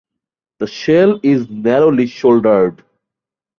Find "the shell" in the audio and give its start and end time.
0.57-1.19